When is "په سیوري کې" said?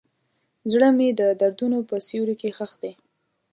1.89-2.49